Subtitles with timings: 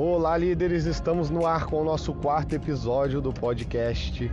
[0.00, 0.84] Olá, líderes!
[0.84, 4.30] Estamos no ar com o nosso quarto episódio do podcast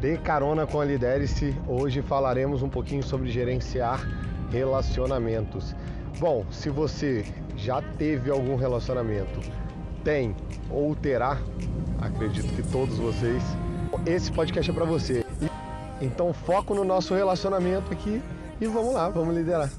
[0.00, 1.56] De Carona com a Liderice.
[1.68, 4.00] Hoje falaremos um pouquinho sobre gerenciar
[4.50, 5.76] relacionamentos.
[6.18, 7.24] Bom, se você
[7.56, 9.38] já teve algum relacionamento,
[10.02, 10.34] tem
[10.68, 11.38] ou terá,
[12.00, 13.44] acredito que todos vocês,
[14.04, 15.24] esse podcast é para você.
[16.00, 18.20] Então foco no nosso relacionamento aqui
[18.60, 19.70] e vamos lá, vamos liderar.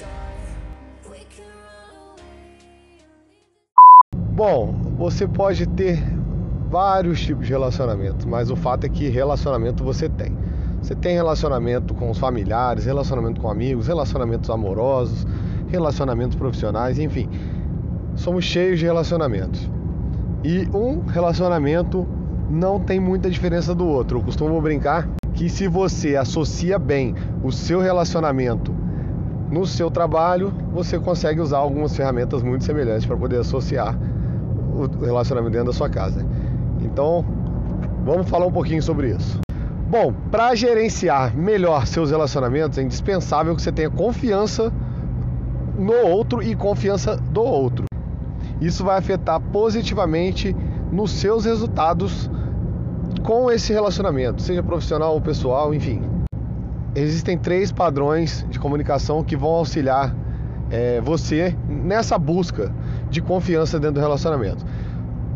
[4.43, 6.03] Bom, você pode ter
[6.67, 10.35] vários tipos de relacionamentos, mas o fato é que relacionamento você tem.
[10.81, 15.27] Você tem relacionamento com os familiares, relacionamento com amigos, relacionamentos amorosos,
[15.67, 17.29] relacionamentos profissionais, enfim.
[18.15, 19.69] Somos cheios de relacionamentos.
[20.43, 22.07] E um relacionamento
[22.49, 24.17] não tem muita diferença do outro.
[24.17, 27.13] Eu costumo brincar que se você associa bem
[27.43, 28.73] o seu relacionamento
[29.51, 33.95] no seu trabalho, você consegue usar algumas ferramentas muito semelhantes para poder associar
[34.73, 36.25] o relacionamento dentro da sua casa.
[36.81, 37.25] Então,
[38.03, 39.39] vamos falar um pouquinho sobre isso.
[39.89, 44.71] Bom, para gerenciar melhor seus relacionamentos, é indispensável que você tenha confiança
[45.77, 47.85] no outro e confiança do outro.
[48.61, 50.55] Isso vai afetar positivamente
[50.91, 52.29] nos seus resultados
[53.23, 56.01] com esse relacionamento, seja profissional ou pessoal, enfim.
[56.95, 60.15] Existem três padrões de comunicação que vão auxiliar
[60.69, 62.71] é, você nessa busca
[63.11, 64.65] de confiança dentro do relacionamento.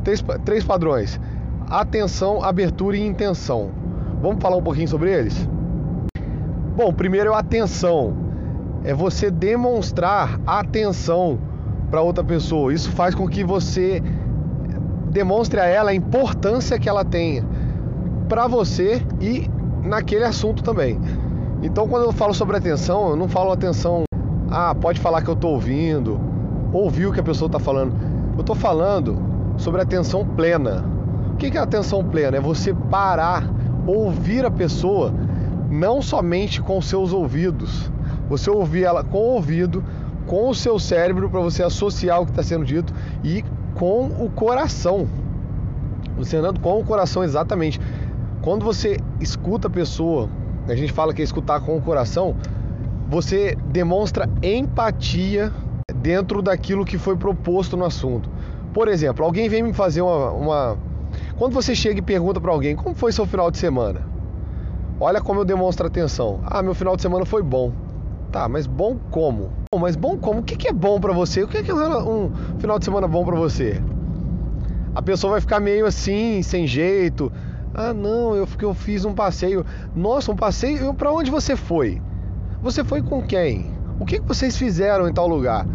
[0.04, 1.20] Três, três padrões:
[1.70, 3.70] atenção, abertura e intenção.
[4.22, 5.48] Vamos falar um pouquinho sobre eles?
[6.76, 8.18] Bom, primeiro é a atenção.
[8.84, 11.40] É você demonstrar atenção
[11.92, 12.74] para outra pessoa.
[12.74, 14.02] Isso faz com que você
[15.12, 17.44] demonstre a ela a importância que ela tem
[18.28, 19.50] para você e
[19.84, 21.00] naquele assunto também.
[21.62, 24.04] Então, quando eu falo sobre atenção, eu não falo atenção,
[24.52, 26.20] ah, pode falar que eu estou ouvindo,
[26.74, 27.94] ouvir o que a pessoa está falando.
[28.34, 29.18] Eu estou falando
[29.58, 30.84] sobre atenção plena.
[31.34, 32.38] O que é atenção plena?
[32.38, 33.44] É você parar,
[33.86, 35.14] ouvir a pessoa,
[35.70, 37.92] não somente com seus ouvidos.
[38.30, 39.84] Você ouvir ela com o ouvido,
[40.26, 43.44] com o seu cérebro para você associar o que está sendo dito e
[43.76, 45.08] com o coração.
[46.18, 47.80] Você andando com o coração exatamente.
[48.42, 50.30] Quando você escuta a pessoa,
[50.68, 52.36] a gente fala que é escutar com o coração,
[53.08, 55.52] você demonstra empatia
[56.06, 58.30] dentro daquilo que foi proposto no assunto.
[58.72, 60.32] Por exemplo, alguém vem me fazer uma.
[60.32, 60.78] uma...
[61.36, 64.02] Quando você chega e pergunta para alguém como foi seu final de semana,
[65.00, 66.42] olha como eu demonstro atenção.
[66.46, 67.74] Ah, meu final de semana foi bom.
[68.32, 69.50] Tá, mas bom como?
[69.72, 70.42] Bom, mas bom como?
[70.42, 71.42] O que é bom para você?
[71.42, 73.82] O que é um final de semana bom para você?
[74.94, 77.32] A pessoa vai ficar meio assim, sem jeito.
[77.74, 79.66] Ah, não, eu, eu fiz um passeio.
[79.96, 80.94] Nossa, um passeio?
[80.94, 82.00] Para onde você foi?
[82.62, 83.74] Você foi com quem?
[84.00, 85.66] O que vocês fizeram em tal lugar?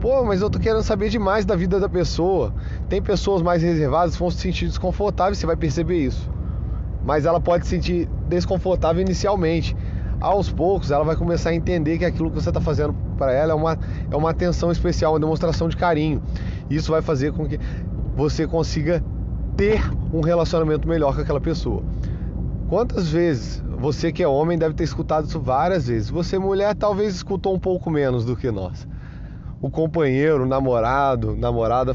[0.00, 2.54] Pô, mas eu tô querendo saber demais da vida da pessoa.
[2.88, 6.30] Tem pessoas mais reservadas que vão se sentir desconfortáveis, você vai perceber isso.
[7.04, 9.76] Mas ela pode se sentir desconfortável inicialmente.
[10.20, 13.52] Aos poucos, ela vai começar a entender que aquilo que você está fazendo para ela
[13.52, 16.22] é uma, é uma atenção especial, uma demonstração de carinho.
[16.70, 17.58] Isso vai fazer com que
[18.14, 19.02] você consiga
[19.56, 19.80] ter
[20.12, 21.82] um relacionamento melhor com aquela pessoa.
[22.68, 26.08] Quantas vezes você que é homem deve ter escutado isso várias vezes?
[26.10, 28.86] Você mulher talvez escutou um pouco menos do que nós
[29.60, 31.94] o companheiro, o namorado, namorada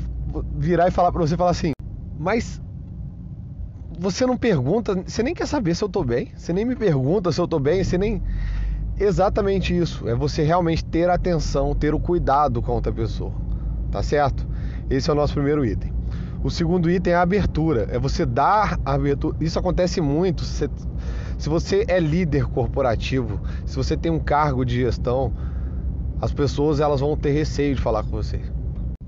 [0.54, 1.72] virar e falar para você falar assim:
[2.20, 2.62] "Mas
[4.00, 7.32] você não pergunta, você nem quer saber se eu tô bem, você nem me pergunta
[7.32, 8.22] se eu tô bem, você nem
[9.00, 13.34] exatamente isso, é você realmente ter atenção, ter o cuidado com outra pessoa.
[13.92, 14.48] Tá certo?
[14.90, 15.94] Esse é o nosso primeiro item.
[16.44, 19.36] O segundo item é a abertura, é você dar abertura.
[19.40, 20.44] Isso acontece muito.
[20.44, 20.70] Se,
[21.38, 25.32] se você é líder corporativo, se você tem um cargo de gestão,
[26.24, 28.40] as pessoas elas vão ter receio de falar com você.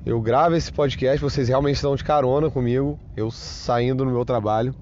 [0.05, 4.75] Eu gravo esse podcast, vocês realmente estão de carona comigo, eu saindo no meu trabalho.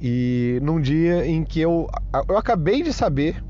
[0.00, 1.86] E num dia em que eu,
[2.28, 3.40] eu acabei de saber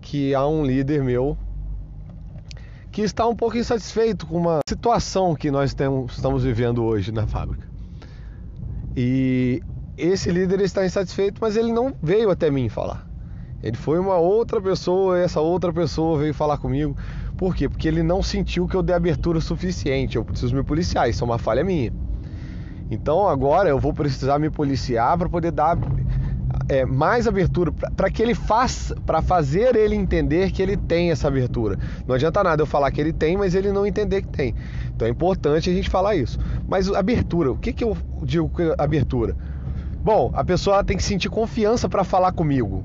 [0.00, 1.36] que há um líder meu
[2.90, 7.26] que está um pouco insatisfeito com uma situação que nós temos, estamos vivendo hoje na
[7.26, 7.68] fábrica.
[8.96, 9.60] E
[9.98, 13.06] esse líder está insatisfeito, mas ele não veio até mim falar.
[13.64, 16.94] Ele foi uma outra pessoa, essa outra pessoa veio falar comigo.
[17.34, 17.66] Por quê?
[17.66, 20.16] Porque ele não sentiu que eu dei abertura suficiente.
[20.16, 21.90] Eu preciso me policiar, isso é uma falha minha.
[22.90, 25.78] Então agora eu vou precisar me policiar para poder dar
[26.68, 31.26] é, mais abertura para que ele faça, para fazer ele entender que ele tem essa
[31.28, 31.78] abertura.
[32.06, 34.54] Não adianta nada eu falar que ele tem, mas ele não entender que tem.
[34.94, 36.38] Então é importante a gente falar isso.
[36.68, 39.34] Mas abertura, o que, que eu digo abertura?
[40.02, 42.84] Bom, a pessoa tem que sentir confiança para falar comigo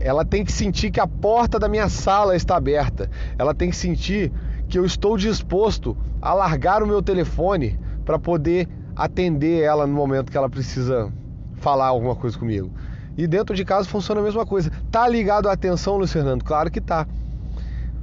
[0.00, 3.10] ela tem que sentir que a porta da minha sala está aberta.
[3.38, 4.32] Ela tem que sentir
[4.68, 8.66] que eu estou disposto a largar o meu telefone para poder
[8.96, 11.12] atender ela no momento que ela precisa
[11.56, 12.70] falar alguma coisa comigo.
[13.16, 14.70] E dentro de casa funciona a mesma coisa.
[14.90, 16.42] Tá ligado à atenção, Luiz Fernando?
[16.42, 17.06] Claro que tá.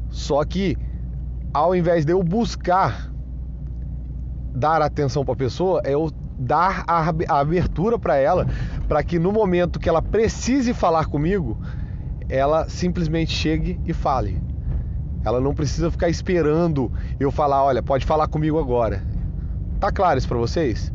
[0.09, 0.77] Só que
[1.53, 3.11] ao invés de eu buscar
[4.53, 8.45] dar atenção para a pessoa, é eu dar a abertura para ela,
[8.88, 11.57] para que no momento que ela precise falar comigo,
[12.29, 14.41] ela simplesmente chegue e fale.
[15.24, 19.03] Ela não precisa ficar esperando eu falar, olha, pode falar comigo agora.
[19.79, 20.91] Tá claro isso para vocês?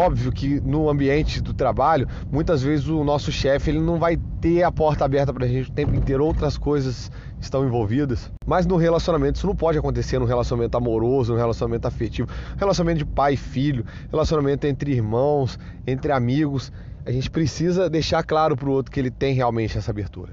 [0.00, 4.62] Óbvio que no ambiente do trabalho, muitas vezes o nosso chefe ele não vai ter
[4.62, 7.10] a porta aberta para a gente o tempo inteiro, outras coisas
[7.40, 8.30] estão envolvidas.
[8.46, 13.06] Mas no relacionamento, isso não pode acontecer no relacionamento amoroso, no relacionamento afetivo, relacionamento de
[13.06, 16.72] pai e filho, relacionamento entre irmãos, entre amigos.
[17.04, 20.32] A gente precisa deixar claro para o outro que ele tem realmente essa abertura.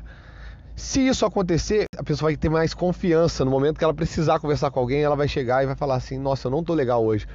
[0.75, 4.71] Se isso acontecer, a pessoa vai ter mais confiança no momento que ela precisar conversar
[4.71, 7.25] com alguém, ela vai chegar e vai falar assim: "Nossa, eu não tô legal hoje.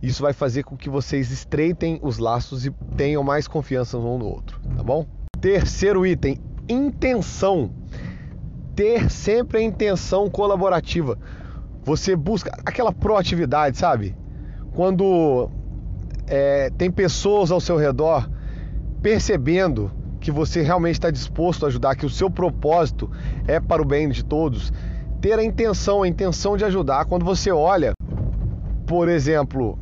[0.00, 4.26] Isso vai fazer com que vocês estreitem os laços e tenham mais confiança um no
[4.26, 5.06] outro, tá bom?
[5.40, 6.38] Terceiro item,
[6.68, 7.72] intenção.
[8.74, 11.18] Ter sempre a intenção colaborativa.
[11.84, 14.16] Você busca aquela proatividade, sabe?
[14.72, 15.50] Quando
[16.26, 18.28] é, tem pessoas ao seu redor
[19.00, 19.90] percebendo
[20.22, 23.10] que você realmente está disposto a ajudar, que o seu propósito
[23.46, 24.72] é para o bem de todos,
[25.20, 27.04] ter a intenção, a intenção de ajudar.
[27.06, 27.92] Quando você olha,
[28.86, 29.76] por exemplo,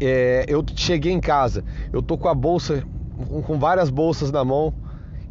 [0.00, 1.62] é, eu cheguei em casa,
[1.92, 2.82] eu tô com a bolsa,
[3.44, 4.72] com várias bolsas na mão,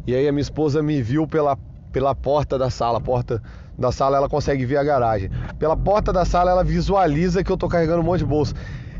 [0.06, 1.58] e aí a minha esposa me viu pela,
[1.92, 3.42] pela porta da sala, porta
[3.76, 5.30] da sala ela consegue ver a garagem.
[5.58, 8.54] Pela porta da sala ela visualiza que eu tô carregando um monte de bolsa.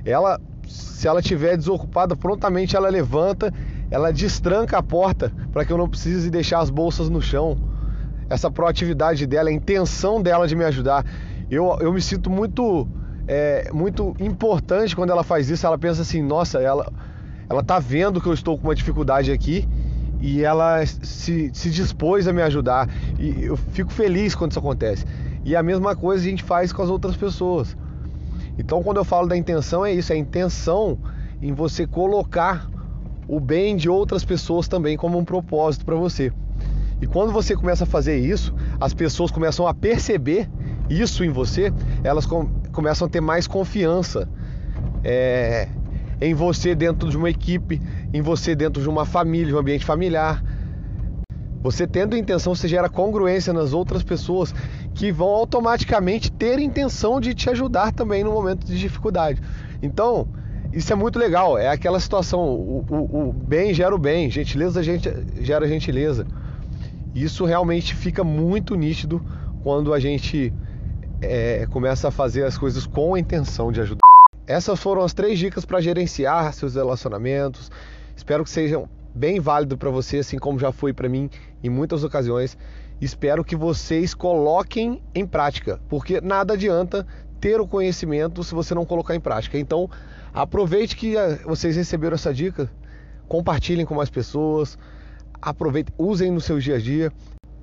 [0.04, 3.52] Ela, se ela tiver desocupada, prontamente ela levanta,
[3.90, 7.58] ela destranca a porta para que eu não precise deixar as bolsas no chão.
[8.28, 11.04] Essa proatividade dela, a intenção dela de me ajudar.
[11.50, 12.86] Eu, eu me sinto muito
[13.26, 15.64] é muito importante quando ela faz isso.
[15.64, 16.92] Ela pensa assim: nossa, ela,
[17.48, 19.68] ela tá vendo que eu estou com uma dificuldade aqui
[20.20, 22.88] e ela se, se dispôs a me ajudar.
[23.18, 25.04] E eu fico feliz quando isso acontece.
[25.44, 27.76] E a mesma coisa a gente faz com as outras pessoas.
[28.58, 30.98] Então, quando eu falo da intenção, é isso: é a intenção
[31.40, 32.68] em você colocar
[33.30, 36.32] o bem de outras pessoas também como um propósito para você.
[37.00, 40.50] E quando você começa a fazer isso, as pessoas começam a perceber
[40.88, 41.72] isso em você,
[42.02, 42.26] elas
[42.72, 44.28] começam a ter mais confiança
[45.04, 45.68] é,
[46.20, 47.80] em você dentro de uma equipe,
[48.12, 50.42] em você dentro de uma família, de um ambiente familiar.
[51.62, 54.52] Você tendo intenção, você gera congruência nas outras pessoas
[54.92, 59.40] que vão automaticamente ter intenção de te ajudar também no momento de dificuldade.
[59.80, 60.26] Então,
[60.72, 61.58] isso é muito legal.
[61.58, 66.26] É aquela situação: o, o, o bem gera o bem, gentileza gera gentileza.
[67.14, 69.20] Isso realmente fica muito nítido
[69.62, 70.52] quando a gente
[71.20, 74.00] é, começa a fazer as coisas com a intenção de ajudar.
[74.46, 77.70] Essas foram as três dicas para gerenciar seus relacionamentos.
[78.16, 81.28] Espero que sejam bem válido para você, assim como já foi para mim
[81.62, 82.56] em muitas ocasiões.
[83.00, 87.06] Espero que vocês coloquem em prática, porque nada adianta
[87.40, 89.58] ter o conhecimento se você não colocar em prática.
[89.58, 89.88] Então,
[90.32, 92.70] aproveite que eh, vocês receberam essa dica,
[93.26, 94.78] compartilhem com mais pessoas,
[95.40, 97.12] aproveitem, usem no seu dia a dia.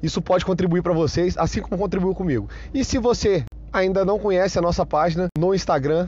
[0.02, 2.50] Isso pode contribuir para vocês, assim como contribuiu comigo.
[2.74, 6.08] E se você ainda não conhece a nossa página no Instagram,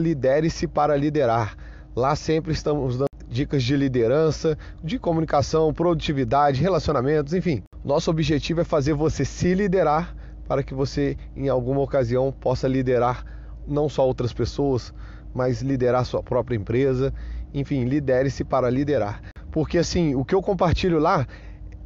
[0.00, 1.56] lidere-se para liderar.
[1.94, 7.62] Lá sempre estamos dando dicas de liderança, de comunicação, produtividade, relacionamentos, enfim.
[7.84, 10.14] Nosso objetivo é fazer você se liderar
[10.46, 13.24] para que você, em alguma ocasião, possa liderar
[13.66, 14.92] não só outras pessoas,
[15.34, 17.12] mas liderar sua própria empresa.
[17.52, 19.20] Enfim, lidere-se para liderar.
[19.50, 21.26] Porque assim, o que eu compartilho lá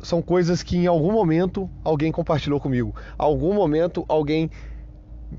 [0.03, 2.95] são coisas que em algum momento alguém compartilhou comigo.
[3.17, 4.51] Algum momento alguém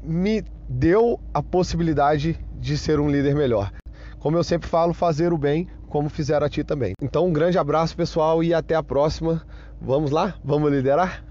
[0.03, 3.71] me deu a possibilidade de ser um líder melhor.
[4.19, 6.93] Como eu sempre falo, fazer o bem como fizeram a ti também.
[7.01, 9.45] Então, um grande abraço, pessoal, e até a próxima.
[9.79, 10.35] Vamos lá?
[10.43, 11.23] Vamos liderar?